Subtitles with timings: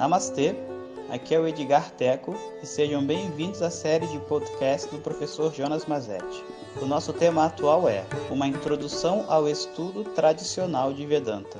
[0.00, 0.56] Namastê,
[1.10, 5.84] aqui é o Edgar Teco e sejam bem-vindos à série de podcast do professor Jonas
[5.84, 6.42] Mazetti.
[6.80, 11.58] O nosso tema atual é Uma Introdução ao Estudo Tradicional de Vedanta.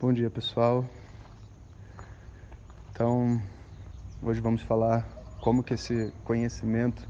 [0.00, 0.86] Bom dia pessoal.
[2.92, 3.38] Então,
[4.22, 5.06] hoje vamos falar
[5.42, 7.06] como que esse conhecimento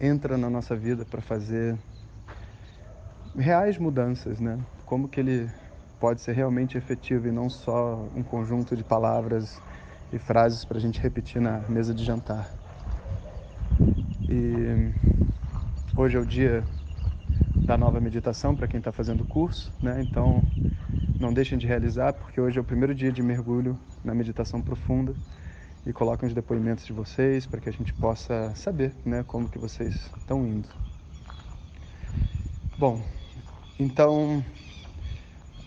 [0.00, 1.78] entra na nossa vida para fazer
[3.36, 4.58] reais mudanças, né?
[4.84, 5.50] Como que ele
[5.98, 9.60] pode ser realmente efetivo e não só um conjunto de palavras
[10.12, 12.52] e frases para a gente repetir na mesa de jantar.
[14.28, 14.92] E
[15.96, 16.64] hoje é o dia
[17.64, 20.00] da nova meditação para quem está fazendo o curso, né?
[20.00, 20.44] Então
[21.18, 25.14] não deixem de realizar porque hoje é o primeiro dia de mergulho na meditação profunda
[25.86, 29.58] e coloquem os depoimentos de vocês para que a gente possa saber né, como que
[29.58, 30.68] vocês estão indo.
[32.78, 33.02] Bom,
[33.78, 34.44] então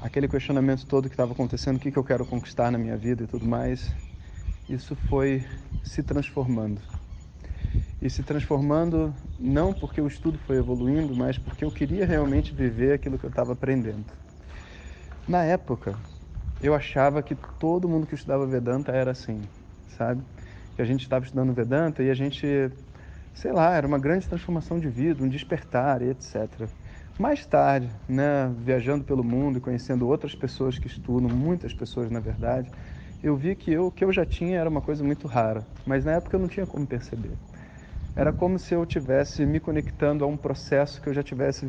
[0.01, 3.23] aquele questionamento todo que estava acontecendo, o que, que eu quero conquistar na minha vida
[3.23, 3.93] e tudo mais,
[4.67, 5.45] isso foi
[5.83, 6.81] se transformando.
[8.01, 12.93] E se transformando não porque o estudo foi evoluindo, mas porque eu queria realmente viver
[12.93, 14.05] aquilo que eu estava aprendendo.
[15.27, 15.95] Na época,
[16.61, 19.41] eu achava que todo mundo que estudava Vedanta era assim
[19.89, 20.23] sabe?
[20.75, 22.71] Que a gente estava estudando Vedanta e a gente,
[23.33, 26.69] sei lá, era uma grande transformação de vida, um despertar e etc.
[27.17, 32.19] Mais tarde, né, viajando pelo mundo e conhecendo outras pessoas que estudam, muitas pessoas na
[32.19, 32.71] verdade,
[33.23, 36.05] eu vi que eu, o que eu já tinha era uma coisa muito rara, mas
[36.05, 37.37] na época eu não tinha como perceber.
[38.15, 41.67] Era como se eu tivesse me conectando a um processo que eu já tivesse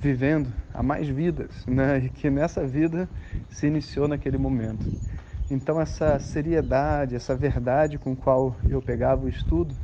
[0.00, 1.98] vivendo há mais vidas, né?
[1.98, 3.08] E que nessa vida
[3.48, 4.90] se iniciou naquele momento.
[5.48, 9.76] Então essa seriedade, essa verdade com qual eu pegava o estudo,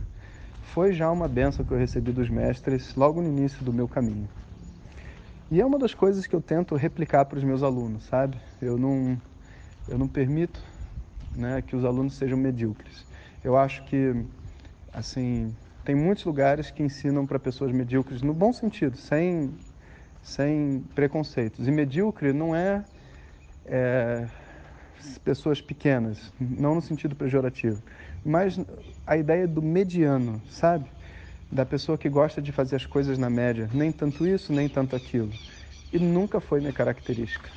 [0.63, 4.29] foi já uma benção que eu recebi dos mestres logo no início do meu caminho.
[5.51, 8.41] E é uma das coisas que eu tento replicar para os meus alunos, sabe?
[8.61, 9.21] Eu não,
[9.87, 10.61] eu não permito
[11.37, 13.07] né, que os alunos sejam medíocres.
[13.45, 14.25] Eu acho que,
[14.93, 19.53] assim, tem muitos lugares que ensinam para pessoas medíocres no bom sentido, sem,
[20.23, 21.69] sem preconceitos.
[21.69, 22.85] E medíocre não é,
[23.67, 24.27] é
[25.25, 27.83] pessoas pequenas, não no sentido pejorativo,
[28.25, 28.59] mas
[29.07, 30.87] a ideia do mediano, sabe?
[31.51, 34.97] Da pessoa que gosta de fazer as coisas na média, nem tanto isso, nem tanto
[34.97, 35.31] aquilo.
[35.93, 37.51] E nunca foi minha característica.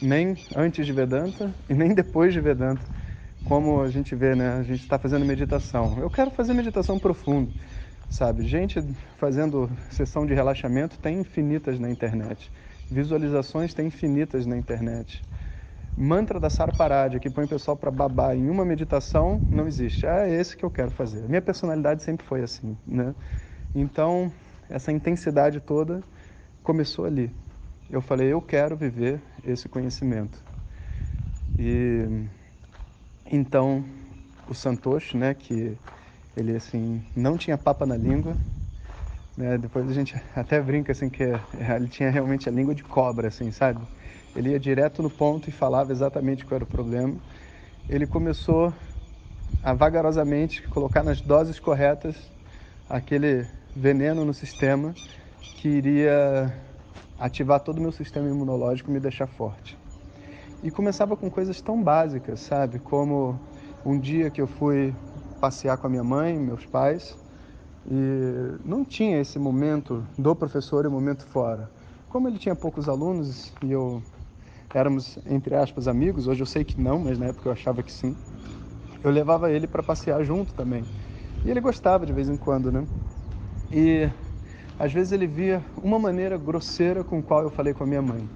[0.00, 2.82] Nem antes de Vedanta e nem depois de Vedanta.
[3.44, 4.54] Como a gente vê, né?
[4.54, 5.98] A gente está fazendo meditação.
[5.98, 7.50] Eu quero fazer meditação profunda,
[8.08, 8.46] sabe?
[8.46, 8.80] Gente
[9.16, 12.50] fazendo sessão de relaxamento tem infinitas na internet.
[12.88, 15.22] Visualizações tem infinitas na internet
[15.98, 20.06] mantra da Sarparade, que põe o pessoal para babar em uma meditação, não existe.
[20.06, 21.28] É esse que eu quero fazer.
[21.28, 23.12] Minha personalidade sempre foi assim, né?
[23.74, 24.32] Então,
[24.70, 26.02] essa intensidade toda
[26.62, 27.34] começou ali.
[27.90, 30.40] Eu falei, eu quero viver esse conhecimento.
[31.58, 32.28] E
[33.26, 33.84] então
[34.48, 35.76] o Santoshi, né, que
[36.36, 38.36] ele assim não tinha papa na língua,
[39.38, 39.56] né?
[39.56, 43.52] Depois a gente até brinca assim que ele tinha realmente a língua de cobra, assim,
[43.52, 43.80] sabe?
[44.34, 47.14] Ele ia direto no ponto e falava exatamente qual era o problema.
[47.88, 48.74] Ele começou
[49.62, 52.16] a vagarosamente colocar nas doses corretas
[52.90, 54.94] aquele veneno no sistema
[55.54, 56.52] que iria
[57.18, 59.78] ativar todo o meu sistema imunológico e me deixar forte.
[60.62, 62.80] E começava com coisas tão básicas, sabe?
[62.80, 63.38] Como
[63.86, 64.92] um dia que eu fui
[65.40, 67.16] passear com a minha mãe, meus pais,
[67.90, 71.70] e não tinha esse momento do professor e o momento fora.
[72.10, 74.02] Como ele tinha poucos alunos e eu
[74.74, 76.26] éramos, entre aspas, amigos.
[76.26, 78.14] Hoje eu sei que não, mas na época eu achava que sim.
[79.02, 80.84] Eu levava ele para passear junto também.
[81.44, 82.86] E ele gostava de vez em quando, né?
[83.72, 84.08] E
[84.78, 88.28] às vezes ele via uma maneira grosseira com qual eu falei com a minha mãe.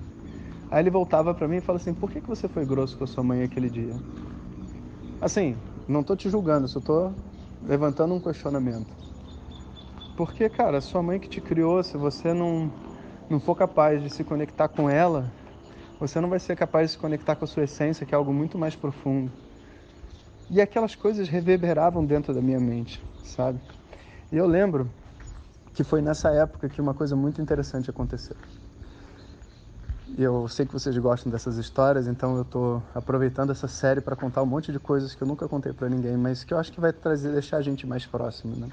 [0.70, 3.04] Aí ele voltava para mim e falava assim: Por que, que você foi grosso com
[3.04, 3.94] a sua mãe aquele dia?
[5.20, 7.12] Assim, não tô te julgando, só tô
[7.66, 9.01] levantando um questionamento.
[10.16, 12.70] Porque, cara, sua mãe que te criou, se você não,
[13.30, 15.30] não for capaz de se conectar com ela,
[15.98, 18.32] você não vai ser capaz de se conectar com a sua essência, que é algo
[18.32, 19.32] muito mais profundo.
[20.50, 23.58] E aquelas coisas reverberavam dentro da minha mente, sabe?
[24.30, 24.90] E eu lembro
[25.72, 28.36] que foi nessa época que uma coisa muito interessante aconteceu.
[30.18, 34.42] Eu sei que vocês gostam dessas histórias, então eu estou aproveitando essa série para contar
[34.42, 36.80] um monte de coisas que eu nunca contei para ninguém, mas que eu acho que
[36.80, 38.68] vai trazer, deixar a gente mais próximo, né?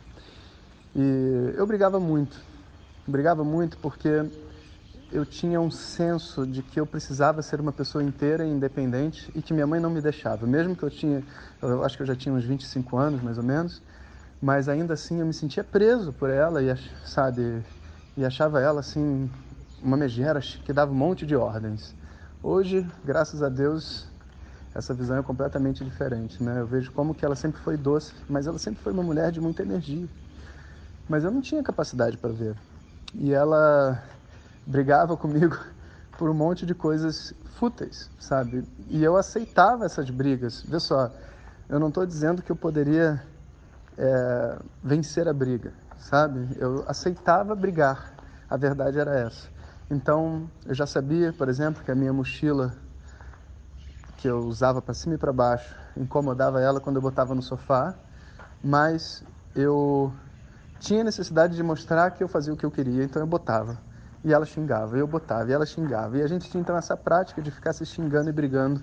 [0.96, 2.40] E eu brigava muito,
[3.08, 4.26] brigava muito porque
[5.12, 9.42] eu tinha um senso de que eu precisava ser uma pessoa inteira e independente e
[9.42, 10.46] que minha mãe não me deixava.
[10.46, 11.24] Mesmo que eu tinha,
[11.62, 13.82] eu acho que eu já tinha uns 25 anos mais ou menos,
[14.42, 16.68] mas ainda assim eu me sentia preso por ela e,
[17.04, 17.64] sabe,
[18.16, 19.30] e achava ela assim
[19.82, 21.96] uma megera que dava um monte de ordens.
[22.42, 24.08] Hoje, graças a Deus,
[24.74, 26.60] essa visão é completamente diferente, né?
[26.60, 29.42] Eu vejo como que ela sempre foi doce, mas ela sempre foi uma mulher de
[29.42, 30.08] muita energia.
[31.10, 32.56] Mas eu não tinha capacidade para ver.
[33.16, 34.02] E ela
[34.66, 35.58] brigava comigo
[36.20, 38.64] por um monte de coisas fúteis, sabe?
[38.88, 40.64] E eu aceitava essas brigas.
[40.68, 41.12] Vê só,
[41.68, 43.22] eu não estou dizendo que eu poderia
[43.98, 46.48] é, vencer a briga, sabe?
[46.58, 48.14] Eu aceitava brigar.
[48.48, 49.50] A verdade era essa.
[49.90, 52.74] Então, eu já sabia, por exemplo, que a minha mochila
[54.18, 57.96] que eu usava para cima e para baixo incomodava ela quando eu botava no sofá,
[58.62, 59.24] mas
[59.56, 60.14] eu
[60.80, 63.78] tinha necessidade de mostrar que eu fazia o que eu queria, então eu botava.
[64.24, 66.18] E ela xingava, eu botava, e ela xingava.
[66.18, 68.82] E a gente tinha então essa prática de ficar se xingando e brigando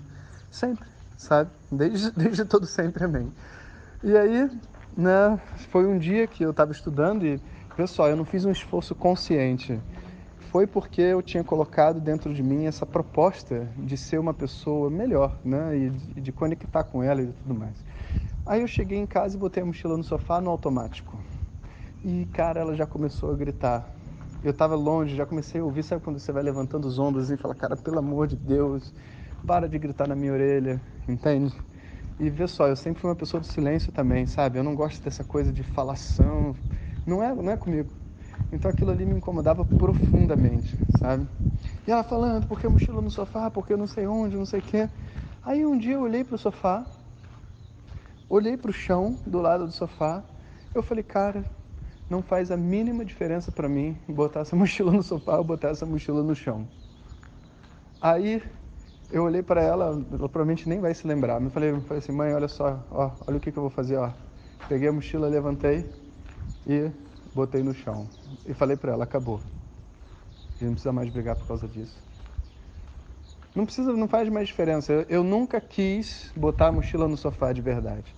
[0.49, 1.49] sempre, sabe?
[1.71, 3.31] Desde, desde todo sempre, amém.
[4.03, 4.49] E aí,
[4.95, 5.39] né,
[5.71, 7.41] foi um dia que eu estava estudando e,
[7.75, 9.81] pessoal, eu não fiz um esforço consciente
[10.57, 15.37] foi porque eu tinha colocado dentro de mim essa proposta de ser uma pessoa melhor,
[15.43, 15.77] né?
[15.77, 17.75] E de, de conectar com ela e tudo mais.
[18.45, 21.19] Aí eu cheguei em casa e botei a mochila no sofá no automático.
[22.07, 23.93] E, cara, ela já começou a gritar.
[24.41, 27.37] Eu estava longe, já comecei a ouvir, sabe quando você vai levantando os ombros e
[27.37, 28.93] fala, cara, pelo amor de Deus,
[29.45, 31.53] para de gritar na minha orelha, entende?
[32.19, 34.59] E vê só, eu sempre fui uma pessoa do silêncio também, sabe?
[34.59, 36.55] Eu não gosto dessa coisa de falação.
[37.05, 37.93] Não é, não é comigo.
[38.51, 41.29] Então aquilo ali me incomodava profundamente, sabe?
[41.87, 44.59] E ela falando, porque a mochila no sofá, porque eu não sei onde, não sei
[44.61, 44.89] o quê.
[45.43, 46.87] Aí um dia eu olhei para o sofá,
[48.29, 50.23] olhei para o chão do lado do sofá,
[50.73, 51.47] eu falei, cara,
[52.09, 55.85] não faz a mínima diferença para mim botar essa mochila no sofá ou botar essa
[55.85, 56.67] mochila no chão.
[57.99, 58.41] Aí
[59.09, 62.11] eu olhei para ela, ela provavelmente nem vai se lembrar, eu falei, eu falei assim,
[62.11, 64.11] mãe, olha só, ó, olha o que, que eu vou fazer, ó.
[64.67, 65.89] Peguei a mochila, levantei
[66.65, 66.91] e
[67.33, 68.09] botei no chão
[68.45, 69.37] e falei para ela, acabou.
[69.37, 71.97] A gente não precisa mais brigar por causa disso.
[73.55, 74.91] Não precisa, não faz mais diferença.
[74.93, 78.15] Eu, eu nunca quis botar a mochila no sofá de verdade.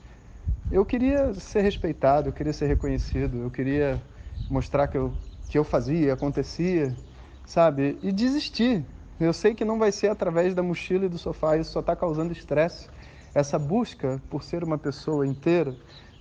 [0.72, 4.00] Eu queria ser respeitado, eu queria ser reconhecido, eu queria
[4.48, 5.12] mostrar que eu,
[5.48, 6.96] que eu fazia, acontecia,
[7.44, 7.98] sabe?
[8.04, 8.86] E desistir.
[9.20, 11.96] Eu sei que não vai ser através da mochila e do sofá, isso só está
[11.96, 12.88] causando estresse.
[13.34, 15.76] Essa busca por ser uma pessoa inteira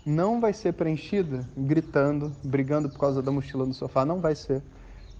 [0.05, 4.63] não vai ser preenchida gritando, brigando por causa da mochila no sofá, não vai ser.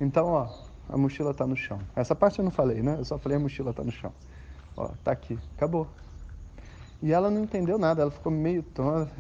[0.01, 0.49] Então, ó,
[0.89, 1.79] a mochila está no chão.
[1.95, 2.97] Essa parte eu não falei, né?
[2.99, 4.13] Eu só falei a mochila está no chão.
[4.75, 5.87] Ó, tá aqui, acabou.
[7.01, 9.13] E ela não entendeu nada, ela ficou meio tonta.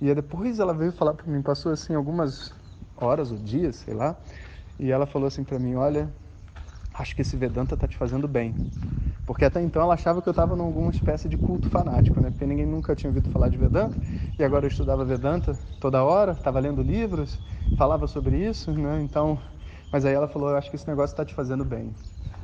[0.00, 2.54] E depois ela veio falar para mim, passou assim algumas
[2.96, 4.16] horas ou dias, sei lá,
[4.78, 6.12] e ela falou assim para mim, olha,
[6.94, 8.56] acho que esse Vedanta tá te fazendo bem.
[9.26, 12.30] Porque até então ela achava que eu estava em alguma espécie de culto fanático, né?
[12.30, 13.96] Porque ninguém nunca tinha ouvido falar de Vedanta.
[14.38, 17.40] E agora eu estudava Vedanta toda hora, estava lendo livros,
[17.76, 19.00] falava sobre isso, né?
[19.02, 19.40] Então,
[19.92, 21.94] mas aí ela falou, acho que esse negócio está te fazendo bem.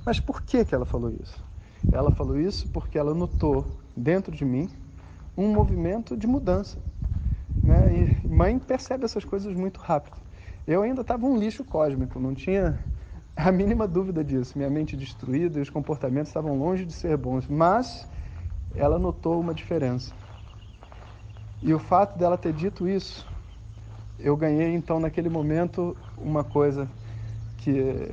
[0.04, 1.42] Mas por que que ela falou isso?
[1.92, 3.64] Ela falou isso porque ela notou
[3.96, 4.68] dentro de mim
[5.36, 6.78] um movimento de mudança.
[7.62, 8.16] Né?
[8.22, 10.16] E mãe percebe essas coisas muito rápido.
[10.66, 12.78] Eu ainda estava um lixo cósmico, não tinha
[13.36, 14.56] a mínima dúvida disso.
[14.56, 18.08] Minha mente destruída e os comportamentos estavam longe de ser bons, mas
[18.74, 20.12] ela notou uma diferença.
[21.62, 23.26] E o fato dela ter dito isso,
[24.18, 26.88] eu ganhei então naquele momento uma coisa
[27.58, 28.10] que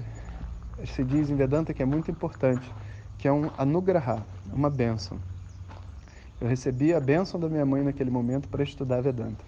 [0.85, 2.69] se diz em Vedanta que é muito importante,
[3.23, 5.17] que é um anugraha, uma bênção.
[6.41, 9.45] Eu recebi a bênção da minha mãe naquele momento para estudar Vedanta.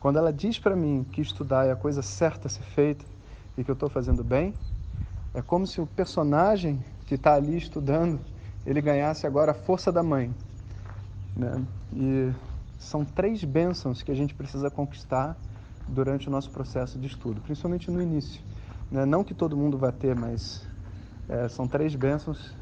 [0.00, 3.04] Quando ela diz para mim que estudar é a coisa certa a ser feita
[3.54, 4.54] e que eu estou fazendo bem,
[5.34, 8.18] é como se o personagem que está ali estudando,
[8.64, 10.34] ele ganhasse agora a força da mãe.
[11.36, 11.62] Né?
[11.92, 12.32] E
[12.78, 15.36] são três bênçãos que a gente precisa conquistar
[15.86, 18.40] durante o nosso processo de estudo, principalmente no início.
[18.90, 19.04] Né?
[19.04, 20.66] Não que todo mundo vá ter, mas
[21.28, 22.61] é, são três bênçãos